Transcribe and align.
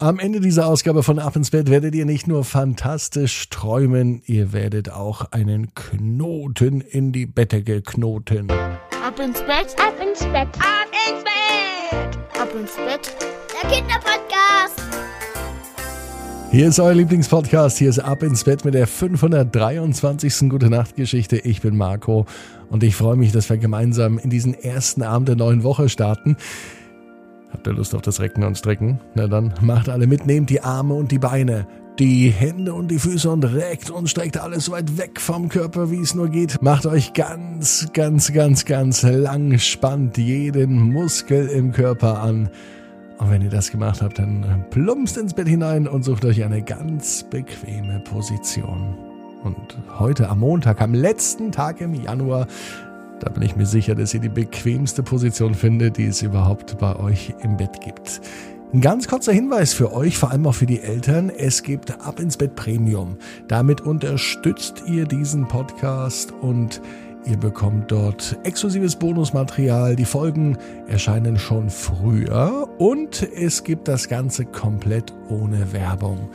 Am 0.00 0.20
Ende 0.20 0.38
dieser 0.38 0.68
Ausgabe 0.68 1.02
von 1.02 1.18
Ab 1.18 1.34
ins 1.34 1.50
Bett 1.50 1.68
werdet 1.68 1.92
ihr 1.92 2.04
nicht 2.04 2.28
nur 2.28 2.44
fantastisch 2.44 3.48
träumen, 3.48 4.22
ihr 4.26 4.52
werdet 4.52 4.92
auch 4.92 5.32
einen 5.32 5.74
Knoten 5.74 6.80
in 6.82 7.10
die 7.10 7.26
Bettdecke 7.26 7.82
knoten. 7.82 8.48
Ab 8.48 9.18
ins 9.18 9.40
Bett, 9.40 9.74
ab 9.76 9.94
ins 10.00 10.20
Bett, 10.20 10.46
ab 10.60 10.86
ins 11.08 11.24
Bett, 11.24 12.40
ab 12.40 12.48
ins 12.54 12.76
Bett. 12.76 13.16
Der 13.60 13.70
Kinderpodcast. 13.70 14.80
Hier 16.52 16.68
ist 16.68 16.78
euer 16.78 16.94
Lieblingspodcast. 16.94 17.78
Hier 17.78 17.90
ist 17.90 17.98
Ab 17.98 18.22
ins 18.22 18.44
Bett 18.44 18.64
mit 18.64 18.74
der 18.74 18.86
523. 18.86 20.48
Gute 20.48 20.70
Nacht 20.70 20.94
Geschichte. 20.94 21.38
Ich 21.38 21.60
bin 21.60 21.76
Marco 21.76 22.24
und 22.70 22.84
ich 22.84 22.94
freue 22.94 23.16
mich, 23.16 23.32
dass 23.32 23.50
wir 23.50 23.58
gemeinsam 23.58 24.16
in 24.18 24.30
diesen 24.30 24.54
ersten 24.54 25.02
Abend 25.02 25.26
der 25.26 25.34
neuen 25.34 25.64
Woche 25.64 25.88
starten. 25.88 26.36
Habt 27.50 27.66
ihr 27.66 27.72
Lust 27.72 27.94
auf 27.94 28.02
das 28.02 28.20
Recken 28.20 28.44
und 28.44 28.58
Strecken? 28.58 29.00
Na 29.14 29.26
dann 29.26 29.54
macht 29.60 29.88
alle 29.88 30.06
mit, 30.06 30.26
nehmt 30.26 30.50
die 30.50 30.60
Arme 30.60 30.94
und 30.94 31.10
die 31.10 31.18
Beine, 31.18 31.66
die 31.98 32.28
Hände 32.30 32.74
und 32.74 32.90
die 32.90 32.98
Füße 32.98 33.28
und 33.28 33.44
reckt 33.44 33.90
und 33.90 34.08
streckt 34.08 34.38
alles 34.38 34.66
so 34.66 34.72
weit 34.72 34.98
weg 34.98 35.20
vom 35.20 35.48
Körper, 35.48 35.90
wie 35.90 36.00
es 36.00 36.14
nur 36.14 36.28
geht. 36.28 36.60
Macht 36.62 36.86
euch 36.86 37.12
ganz, 37.12 37.88
ganz, 37.92 38.32
ganz, 38.32 38.64
ganz 38.64 39.02
lang, 39.02 39.58
spannt 39.58 40.18
jeden 40.18 40.92
Muskel 40.92 41.48
im 41.48 41.72
Körper 41.72 42.20
an. 42.20 42.50
Und 43.18 43.30
wenn 43.30 43.42
ihr 43.42 43.50
das 43.50 43.72
gemacht 43.72 44.00
habt, 44.00 44.20
dann 44.20 44.64
plumpst 44.70 45.16
ins 45.16 45.34
Bett 45.34 45.48
hinein 45.48 45.88
und 45.88 46.04
sucht 46.04 46.24
euch 46.24 46.44
eine 46.44 46.62
ganz 46.62 47.24
bequeme 47.24 48.00
Position. 48.00 48.96
Und 49.42 49.78
heute 49.98 50.28
am 50.28 50.40
Montag, 50.40 50.80
am 50.80 50.94
letzten 50.94 51.50
Tag 51.50 51.80
im 51.80 51.94
Januar, 51.94 52.46
da 53.20 53.30
bin 53.30 53.42
ich 53.42 53.56
mir 53.56 53.66
sicher, 53.66 53.94
dass 53.94 54.14
ihr 54.14 54.20
die 54.20 54.28
bequemste 54.28 55.02
Position 55.02 55.54
findet, 55.54 55.96
die 55.96 56.06
es 56.06 56.22
überhaupt 56.22 56.78
bei 56.78 56.96
euch 56.96 57.34
im 57.42 57.56
Bett 57.56 57.80
gibt. 57.80 58.20
Ein 58.72 58.82
ganz 58.82 59.08
kurzer 59.08 59.32
Hinweis 59.32 59.72
für 59.72 59.94
euch, 59.94 60.18
vor 60.18 60.30
allem 60.30 60.46
auch 60.46 60.54
für 60.54 60.66
die 60.66 60.82
Eltern. 60.82 61.30
Es 61.30 61.62
gibt 61.62 62.00
Ab 62.02 62.20
ins 62.20 62.36
Bett 62.36 62.54
Premium. 62.54 63.16
Damit 63.48 63.80
unterstützt 63.80 64.82
ihr 64.86 65.06
diesen 65.06 65.48
Podcast 65.48 66.32
und 66.42 66.82
ihr 67.24 67.38
bekommt 67.38 67.90
dort 67.90 68.38
exklusives 68.44 68.96
Bonusmaterial. 68.96 69.96
Die 69.96 70.04
Folgen 70.04 70.58
erscheinen 70.86 71.38
schon 71.38 71.70
früher 71.70 72.68
und 72.78 73.22
es 73.34 73.64
gibt 73.64 73.88
das 73.88 74.08
Ganze 74.08 74.44
komplett 74.44 75.14
ohne 75.30 75.72
Werbung 75.72 76.28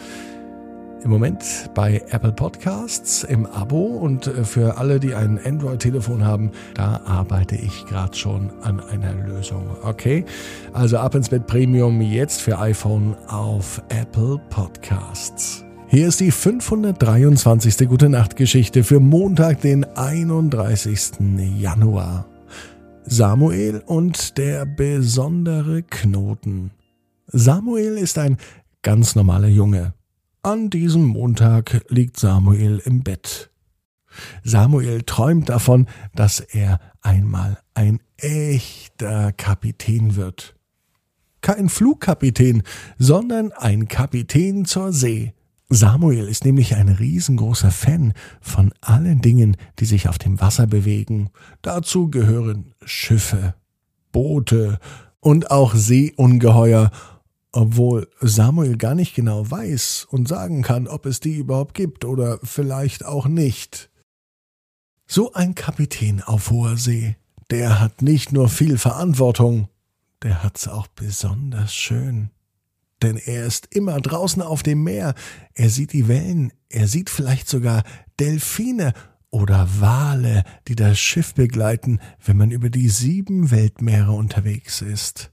im 1.04 1.10
Moment 1.10 1.70
bei 1.76 2.02
Apple 2.10 2.32
Podcasts 2.32 3.24
im 3.24 3.46
Abo 3.46 3.86
und 3.86 4.28
äh, 4.28 4.44
für 4.44 4.78
alle, 4.78 5.00
die 5.00 5.14
ein 5.14 5.40
Android-Telefon 5.44 6.26
haben, 6.26 6.52
da 6.74 7.02
arbeite 7.06 7.56
ich 7.56 7.86
gerade 7.86 8.16
schon 8.16 8.52
an 8.62 8.80
einer 8.80 9.14
Lösung. 9.14 9.66
Okay, 9.84 10.26
also 10.72 10.98
ab 10.98 11.16
ins 11.16 11.30
Bett 11.30 11.46
Premium 11.48 12.02
jetzt 12.02 12.42
für 12.42 12.58
iPhone 12.60 13.16
auf 13.28 13.82
Apple 13.90 14.40
Podcasts. 14.50 15.66
Hier 15.88 16.08
ist 16.08 16.20
die 16.22 16.32
523. 16.32 17.88
Gute 17.88 18.10
Nacht 18.10 18.36
Geschichte 18.36 18.84
für 18.84 19.00
Montag, 19.00 19.62
den 19.62 19.84
31. 19.84 21.12
Januar. 21.60 22.26
Samuel 23.06 23.84
und 23.86 24.38
der 24.38 24.66
besondere 24.66 25.84
Knoten. 25.84 26.72
Samuel 27.28 27.98
ist 27.98 28.18
ein 28.18 28.38
ganz 28.82 29.16
normaler 29.16 29.50
Junge. 29.50 29.94
An 30.46 30.70
diesem 30.70 31.06
Montag 31.06 31.86
liegt 31.88 32.20
Samuel 32.20 32.82
im 32.84 33.02
Bett. 33.02 33.50
Samuel 34.44 35.04
träumt 35.04 35.48
davon, 35.48 35.88
dass 36.16 36.42
er 36.42 36.82
einmal 37.02 37.60
ein 37.74 38.02
echter 38.18 39.32
Kapitän 39.32 40.18
wird. 40.18 40.58
Kein 41.40 41.70
Flugkapitän, 41.70 42.64
sondern 42.98 43.54
ein 43.54 43.88
Kapitän 43.88 44.66
zur 44.66 44.92
See. 44.92 45.34
Samuel 45.70 46.28
ist 46.28 46.44
nämlich 46.44 46.76
ein 46.76 46.90
riesengroßer 46.90 47.72
Fan 47.72 48.12
von 48.42 48.74
allen 48.82 49.22
Dingen, 49.22 49.56
die 49.80 49.86
sich 49.86 50.10
auf 50.10 50.18
dem 50.18 50.42
Wasser 50.42 50.68
bewegen. 50.68 51.30
Dazu 51.62 52.10
gehören 52.10 52.74
Schiffe, 52.84 53.56
Boote 54.12 54.78
und 55.22 55.52
auch 55.52 55.74
Seeungeheuer 55.74 56.92
obwohl 57.54 58.10
Samuel 58.20 58.78
gar 58.78 58.96
nicht 58.96 59.16
genau 59.16 59.50
weiß 59.50 60.08
und 60.10 60.28
sagen 60.28 60.64
kann, 60.64 60.88
ob 60.88 61.06
es 61.06 61.20
die 61.20 61.36
überhaupt 61.36 61.76
gibt 61.76 62.04
oder 62.04 62.40
vielleicht 62.44 63.06
auch 63.06 63.28
nicht. 63.28 63.90
So 65.06 65.34
ein 65.34 65.54
Kapitän 65.54 66.22
auf 66.22 66.50
hoher 66.50 66.78
See, 66.78 67.16
der 67.52 67.80
hat 67.80 68.02
nicht 68.02 68.34
nur 68.34 68.50
viel 68.50 68.78
Verantwortung, 68.78 69.70
der 70.24 70.44
hat's 70.44 70.68
auch 70.68 70.88
besonders 70.88 71.74
schön. 71.74 72.32
Denn 73.04 73.18
er 73.18 73.46
ist 73.46 73.76
immer 73.76 74.02
draußen 74.02 74.42
auf 74.42 74.64
dem 74.64 74.84
Meer, 74.84 75.14
er 75.54 75.70
sieht 75.70 75.94
die 75.94 76.08
Wellen, 76.08 76.54
er 76.70 76.88
sieht 76.88 77.10
vielleicht 77.10 77.48
sogar 77.48 77.84
Delfine 78.20 78.94
oder 79.30 79.68
Wale, 79.80 80.44
die 80.68 80.76
das 80.76 81.00
Schiff 81.00 81.36
begleiten, 81.36 82.00
wenn 82.26 82.38
man 82.38 82.52
über 82.52 82.70
die 82.70 82.90
sieben 82.90 83.52
Weltmeere 83.52 84.14
unterwegs 84.14 84.82
ist. 84.82 85.33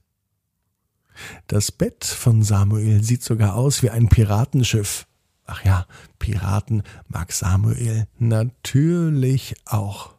Das 1.47 1.73
Bett 1.73 2.05
von 2.05 2.43
Samuel 2.43 3.03
sieht 3.03 3.23
sogar 3.23 3.55
aus 3.55 3.83
wie 3.83 3.91
ein 3.91 4.09
Piratenschiff. 4.09 5.07
Ach 5.47 5.65
ja, 5.65 5.87
Piraten 6.19 6.83
mag 7.09 7.33
Samuel 7.33 8.07
natürlich 8.19 9.57
auch. 9.67 10.15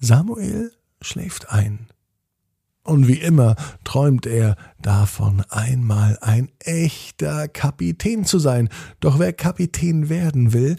Samuel 0.00 0.72
schläft 1.00 1.50
ein. 1.50 1.86
Und 2.84 3.06
wie 3.06 3.20
immer 3.20 3.54
träumt 3.84 4.26
er 4.26 4.56
davon, 4.80 5.44
einmal 5.50 6.18
ein 6.20 6.50
echter 6.58 7.46
Kapitän 7.46 8.24
zu 8.24 8.40
sein. 8.40 8.68
Doch 8.98 9.20
wer 9.20 9.32
Kapitän 9.32 10.08
werden 10.08 10.52
will, 10.52 10.76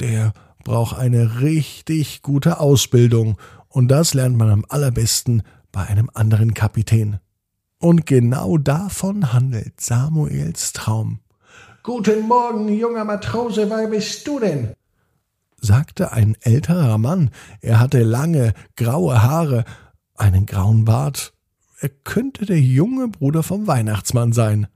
der 0.00 0.34
braucht 0.64 0.98
eine 0.98 1.40
richtig 1.40 2.20
gute 2.20 2.60
Ausbildung. 2.60 3.38
Und 3.68 3.88
das 3.88 4.12
lernt 4.12 4.36
man 4.36 4.50
am 4.50 4.66
allerbesten 4.68 5.42
bei 5.72 5.86
einem 5.86 6.10
anderen 6.12 6.52
Kapitän. 6.52 7.20
Und 7.82 8.04
genau 8.04 8.58
davon 8.58 9.32
handelt 9.32 9.80
Samuels 9.80 10.74
Traum. 10.74 11.20
Guten 11.82 12.28
Morgen, 12.28 12.68
junger 12.68 13.06
Matrose, 13.06 13.70
wer 13.70 13.88
bist 13.88 14.26
du 14.26 14.38
denn? 14.38 14.74
sagte 15.62 16.12
ein 16.12 16.36
älterer 16.42 16.98
Mann. 16.98 17.30
Er 17.62 17.80
hatte 17.80 18.02
lange, 18.02 18.52
graue 18.76 19.22
Haare, 19.22 19.64
einen 20.14 20.44
grauen 20.44 20.84
Bart. 20.84 21.32
Er 21.80 21.88
könnte 21.88 22.44
der 22.44 22.60
junge 22.60 23.08
Bruder 23.08 23.42
vom 23.42 23.66
Weihnachtsmann 23.66 24.34
sein. 24.34 24.66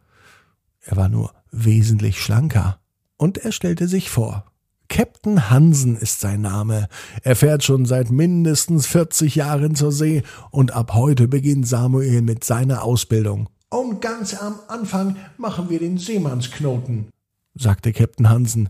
Er 0.81 0.97
war 0.97 1.11
nur 1.11 1.35
wesentlich 1.51 2.23
schlanker. 2.23 2.81
Und 3.19 3.37
er 3.37 3.53
stellte 3.53 3.87
sich 3.87 4.09
vor. 4.09 4.47
Captain 4.95 5.51
Hansen 5.51 5.97
ist 5.97 6.21
sein 6.21 6.43
Name. 6.43 6.87
Er 7.25 7.35
fährt 7.35 7.65
schon 7.65 7.85
seit 7.85 8.13
mindestens 8.13 8.87
40 8.87 9.35
Jahren 9.35 9.75
zur 9.75 9.91
See 9.91 10.23
und 10.53 10.71
ab 10.71 10.95
heute 10.95 11.27
beginnt 11.27 11.67
Samuel 11.67 12.23
mit 12.23 12.45
seiner 12.45 12.85
Ausbildung. 12.85 13.49
Und 13.71 14.01
ganz 14.01 14.41
am 14.41 14.61
Anfang 14.69 15.17
machen 15.37 15.69
wir 15.69 15.81
den 15.81 15.99
Seemannsknoten, 15.99 17.09
sagte 17.57 17.93
Captain 17.93 18.31
Hansen. 18.31 18.69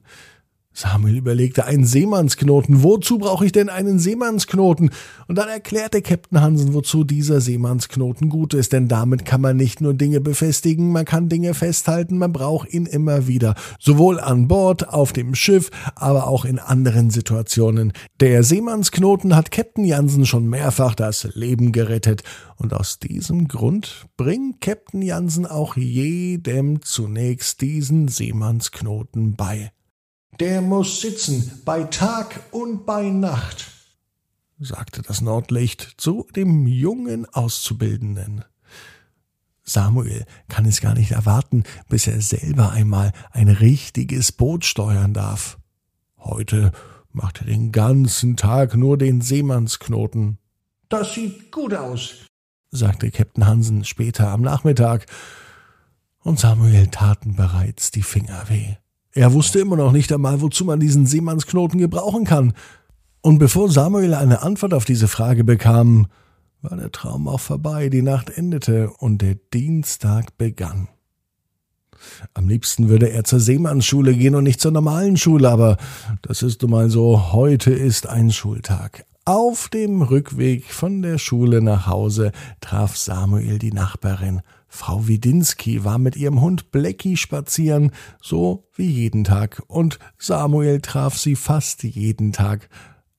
Samuel 0.76 1.16
überlegte, 1.16 1.66
einen 1.66 1.84
Seemannsknoten. 1.84 2.82
Wozu 2.82 3.18
brauche 3.18 3.46
ich 3.46 3.52
denn 3.52 3.68
einen 3.68 4.00
Seemannsknoten? 4.00 4.90
Und 5.28 5.38
dann 5.38 5.48
erklärte 5.48 6.02
Captain 6.02 6.40
Hansen, 6.40 6.74
wozu 6.74 7.04
dieser 7.04 7.40
Seemannsknoten 7.40 8.28
gut 8.28 8.54
ist, 8.54 8.72
denn 8.72 8.88
damit 8.88 9.24
kann 9.24 9.40
man 9.40 9.56
nicht 9.56 9.80
nur 9.80 9.94
Dinge 9.94 10.20
befestigen, 10.20 10.90
man 10.90 11.04
kann 11.04 11.28
Dinge 11.28 11.54
festhalten, 11.54 12.18
man 12.18 12.32
braucht 12.32 12.74
ihn 12.74 12.86
immer 12.86 13.28
wieder. 13.28 13.54
Sowohl 13.78 14.18
an 14.18 14.48
Bord, 14.48 14.88
auf 14.88 15.12
dem 15.12 15.36
Schiff, 15.36 15.70
aber 15.94 16.26
auch 16.26 16.44
in 16.44 16.58
anderen 16.58 17.10
Situationen. 17.10 17.92
Der 18.18 18.42
Seemannsknoten 18.42 19.36
hat 19.36 19.52
Captain 19.52 19.84
Jansen 19.84 20.26
schon 20.26 20.48
mehrfach 20.48 20.96
das 20.96 21.28
Leben 21.34 21.70
gerettet. 21.70 22.24
Und 22.56 22.74
aus 22.74 22.98
diesem 22.98 23.46
Grund 23.46 24.06
bringt 24.16 24.60
Captain 24.60 25.02
Jansen 25.02 25.46
auch 25.46 25.76
jedem 25.76 26.82
zunächst 26.82 27.60
diesen 27.60 28.08
Seemannsknoten 28.08 29.36
bei. 29.36 29.70
Der 30.40 30.60
muss 30.60 31.00
sitzen, 31.00 31.60
bei 31.64 31.84
Tag 31.84 32.40
und 32.50 32.86
bei 32.86 33.08
Nacht, 33.08 33.70
sagte 34.58 35.02
das 35.02 35.20
Nordlicht 35.20 35.94
zu 35.96 36.26
dem 36.34 36.66
jungen 36.66 37.26
Auszubildenden. 37.26 38.44
Samuel 39.62 40.26
kann 40.48 40.66
es 40.66 40.80
gar 40.80 40.94
nicht 40.94 41.12
erwarten, 41.12 41.62
bis 41.88 42.08
er 42.08 42.20
selber 42.20 42.72
einmal 42.72 43.12
ein 43.30 43.48
richtiges 43.48 44.32
Boot 44.32 44.64
steuern 44.64 45.14
darf. 45.14 45.58
Heute 46.18 46.72
macht 47.12 47.40
er 47.40 47.46
den 47.46 47.70
ganzen 47.70 48.36
Tag 48.36 48.74
nur 48.74 48.98
den 48.98 49.20
Seemannsknoten. 49.20 50.38
Das 50.88 51.14
sieht 51.14 51.52
gut 51.52 51.74
aus, 51.74 52.26
sagte 52.72 53.12
Captain 53.12 53.46
Hansen 53.46 53.84
später 53.84 54.30
am 54.30 54.42
Nachmittag, 54.42 55.06
und 56.18 56.40
Samuel 56.40 56.88
taten 56.88 57.36
bereits 57.36 57.90
die 57.92 58.02
Finger 58.02 58.48
weh. 58.48 58.76
Er 59.14 59.32
wusste 59.32 59.60
immer 59.60 59.76
noch 59.76 59.92
nicht 59.92 60.12
einmal, 60.12 60.40
wozu 60.40 60.64
man 60.64 60.80
diesen 60.80 61.06
Seemannsknoten 61.06 61.78
gebrauchen 61.78 62.24
kann. 62.24 62.52
Und 63.20 63.38
bevor 63.38 63.70
Samuel 63.70 64.12
eine 64.12 64.42
Antwort 64.42 64.74
auf 64.74 64.84
diese 64.84 65.06
Frage 65.06 65.44
bekam, 65.44 66.08
war 66.62 66.76
der 66.76 66.90
Traum 66.90 67.28
auch 67.28 67.40
vorbei, 67.40 67.88
die 67.88 68.02
Nacht 68.02 68.28
endete 68.28 68.90
und 68.90 69.22
der 69.22 69.36
Dienstag 69.52 70.36
begann. 70.36 70.88
Am 72.34 72.48
liebsten 72.48 72.88
würde 72.88 73.10
er 73.10 73.24
zur 73.24 73.38
Seemannsschule 73.38 74.14
gehen 74.14 74.34
und 74.34 74.44
nicht 74.44 74.60
zur 74.60 74.72
normalen 74.72 75.16
Schule, 75.16 75.48
aber 75.48 75.76
das 76.22 76.42
ist 76.42 76.60
nun 76.62 76.72
mal 76.72 76.90
so, 76.90 77.32
heute 77.32 77.70
ist 77.70 78.08
ein 78.08 78.32
Schultag. 78.32 79.06
Auf 79.24 79.68
dem 79.68 80.02
Rückweg 80.02 80.64
von 80.64 81.00
der 81.02 81.18
Schule 81.18 81.62
nach 81.62 81.86
Hause 81.86 82.32
traf 82.60 82.96
Samuel 82.96 83.58
die 83.58 83.72
Nachbarin. 83.72 84.42
Frau 84.74 85.06
Widinski 85.06 85.84
war 85.84 85.98
mit 85.98 86.16
ihrem 86.16 86.40
Hund 86.40 86.72
Blecki 86.72 87.16
spazieren, 87.16 87.92
so 88.20 88.66
wie 88.74 88.90
jeden 88.90 89.22
Tag, 89.22 89.62
und 89.68 90.00
Samuel 90.18 90.80
traf 90.80 91.16
sie 91.16 91.36
fast 91.36 91.84
jeden 91.84 92.32
Tag, 92.32 92.68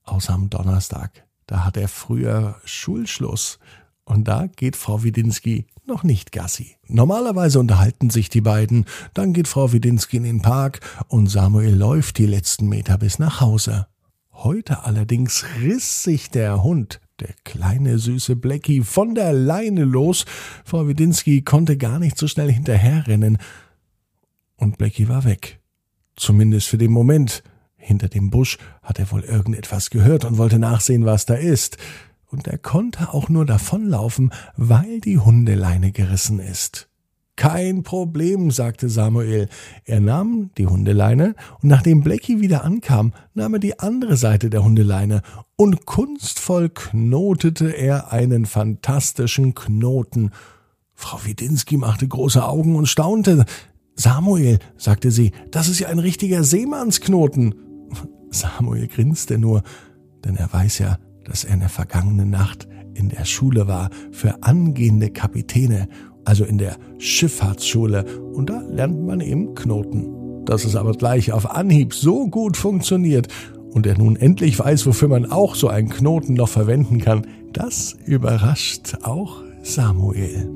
außer 0.03 0.33
am 0.33 0.49
Donnerstag. 0.49 1.25
Da 1.47 1.63
hat 1.63 1.77
er 1.77 1.87
früher 1.87 2.59
Schulschluss. 2.65 3.57
Und 4.03 4.27
da 4.27 4.47
geht 4.47 4.75
Frau 4.75 5.03
Widinski 5.03 5.65
noch 5.85 6.03
nicht 6.03 6.33
Gassi. 6.33 6.75
Normalerweise 6.87 7.59
unterhalten 7.59 8.09
sich 8.09 8.27
die 8.27 8.41
beiden, 8.41 8.85
dann 9.13 9.31
geht 9.31 9.47
Frau 9.47 9.71
Widinski 9.71 10.17
in 10.17 10.23
den 10.23 10.41
Park 10.41 10.81
und 11.07 11.27
Samuel 11.27 11.73
läuft 11.73 12.17
die 12.17 12.27
letzten 12.27 12.67
Meter 12.67 12.97
bis 12.97 13.17
nach 13.17 13.39
Hause. 13.39 13.87
Heute 14.33 14.83
allerdings 14.83 15.45
riss 15.61 16.03
sich 16.03 16.29
der 16.29 16.63
Hund, 16.63 16.99
der 17.19 17.33
kleine 17.43 17.97
süße 17.99 18.35
Blecki, 18.35 18.83
von 18.83 19.15
der 19.15 19.33
Leine 19.33 19.83
los. 19.83 20.25
Frau 20.63 20.87
Widinski 20.87 21.41
konnte 21.41 21.77
gar 21.77 21.99
nicht 21.99 22.17
so 22.17 22.27
schnell 22.27 22.51
hinterherrennen. 22.51 23.37
Und 24.55 24.77
Blecki 24.77 25.07
war 25.07 25.23
weg. 25.23 25.59
Zumindest 26.15 26.67
für 26.67 26.77
den 26.77 26.91
Moment. 26.91 27.43
Hinter 27.77 28.07
dem 28.07 28.31
Busch 28.31 28.57
hat 28.81 28.97
er 28.97 29.11
wohl 29.11 29.21
irgendetwas 29.21 29.91
gehört 29.91 30.25
und 30.25 30.37
wollte 30.37 30.57
nachsehen, 30.57 31.05
was 31.05 31.25
da 31.25 31.35
ist 31.35 31.77
und 32.35 32.47
er 32.47 32.57
konnte 32.57 33.13
auch 33.13 33.29
nur 33.29 33.45
davonlaufen, 33.45 34.31
weil 34.57 34.99
die 34.99 35.19
Hundeleine 35.19 35.91
gerissen 35.91 36.39
ist. 36.39 36.89
Kein 37.35 37.83
Problem, 37.83 38.49
sagte 38.49 38.87
Samuel. 38.87 39.49
Er 39.83 39.99
nahm 39.99 40.51
die 40.57 40.67
Hundeleine 40.67 41.35
und 41.61 41.69
nachdem 41.69 42.01
Blackie 42.01 42.39
wieder 42.39 42.63
ankam, 42.63 43.13
nahm 43.33 43.55
er 43.55 43.59
die 43.59 43.79
andere 43.79 44.15
Seite 44.15 44.49
der 44.49 44.63
Hundeleine 44.63 45.21
und 45.57 45.85
kunstvoll 45.85 46.69
knotete 46.69 47.69
er 47.69 48.13
einen 48.13 48.45
fantastischen 48.45 49.53
Knoten. 49.53 50.31
Frau 50.93 51.19
Widinski 51.25 51.75
machte 51.75 52.07
große 52.07 52.43
Augen 52.43 52.77
und 52.77 52.87
staunte. 52.87 53.45
Samuel, 53.95 54.59
sagte 54.77 55.11
sie, 55.11 55.31
das 55.51 55.67
ist 55.67 55.79
ja 55.79 55.89
ein 55.89 55.99
richtiger 55.99 56.43
Seemannsknoten. 56.43 57.55
Samuel 58.29 58.87
grinste 58.87 59.37
nur, 59.37 59.63
denn 60.23 60.37
er 60.37 60.51
weiß 60.51 60.79
ja, 60.79 60.99
dass 61.25 61.43
er 61.43 61.55
in 61.55 61.59
der 61.59 61.69
vergangenen 61.69 62.29
Nacht 62.29 62.67
in 62.93 63.09
der 63.09 63.25
Schule 63.25 63.67
war 63.67 63.89
für 64.11 64.41
angehende 64.43 65.09
Kapitäne, 65.09 65.89
also 66.25 66.43
in 66.43 66.57
der 66.57 66.77
Schifffahrtsschule, 66.97 68.05
und 68.33 68.49
da 68.49 68.61
lernt 68.61 69.05
man 69.05 69.21
eben 69.21 69.55
Knoten. 69.55 70.43
Dass 70.45 70.65
es 70.65 70.75
aber 70.75 70.91
gleich 70.91 71.31
auf 71.31 71.49
Anhieb 71.49 71.93
so 71.93 72.27
gut 72.27 72.57
funktioniert 72.57 73.27
und 73.71 73.87
er 73.87 73.97
nun 73.97 74.15
endlich 74.15 74.59
weiß, 74.59 74.85
wofür 74.85 75.07
man 75.07 75.31
auch 75.31 75.55
so 75.55 75.67
einen 75.67 75.89
Knoten 75.89 76.33
noch 76.33 76.49
verwenden 76.49 76.99
kann, 76.99 77.25
das 77.53 77.95
überrascht 78.05 78.97
auch 79.03 79.41
Samuel. 79.63 80.49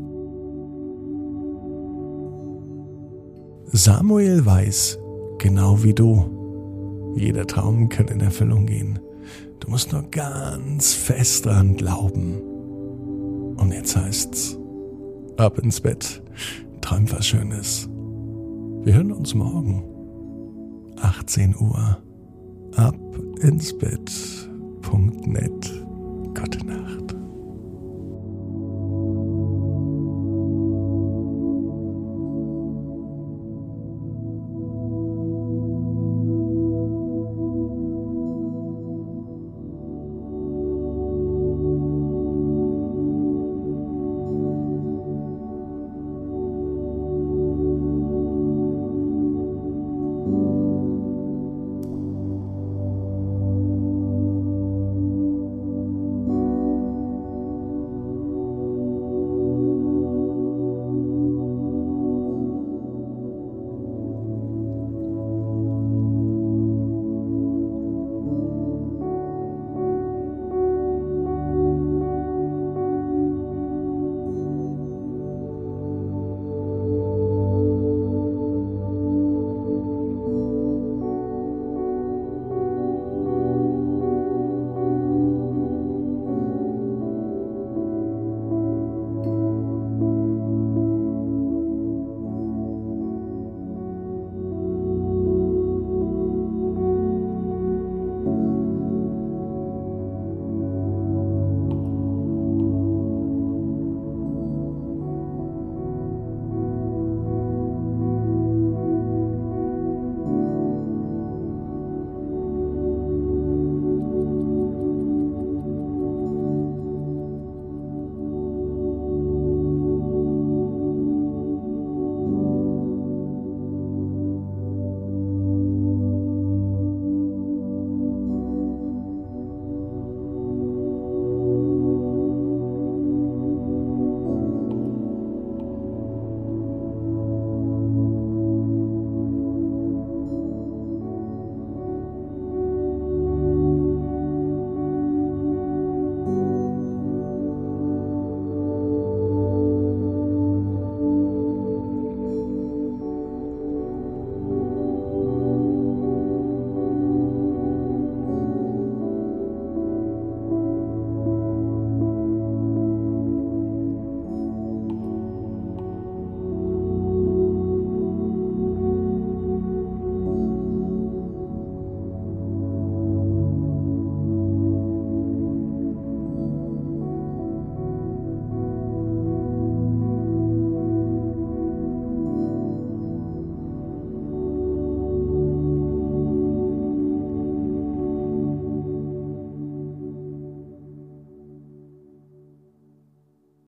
Samuel 3.71 4.45
weiß, 4.45 4.99
genau 5.37 5.83
wie 5.83 5.93
du, 5.93 7.13
jeder 7.15 7.47
Traum 7.47 7.89
kann 7.89 8.07
in 8.07 8.19
Erfüllung 8.19 8.65
gehen. 8.65 8.99
Du 9.59 9.69
musst 9.69 9.91
nur 9.91 10.03
ganz 10.03 10.93
fest 10.93 11.45
dran 11.45 11.75
glauben. 11.75 12.41
Und 13.57 13.71
jetzt 13.73 13.95
heißt's, 13.95 14.58
ab 15.39 15.57
ins 15.59 15.79
Bett, 15.79 16.21
träum 16.81 17.09
was 17.11 17.27
Schönes. 17.27 17.87
Wir 18.83 18.93
hören 18.93 19.11
uns 19.11 19.33
morgen, 19.33 19.83
18 21.01 21.55
Uhr, 21.55 21.97
ab 22.75 22.95
ins 23.41 23.77
Bett.net. 23.77 25.88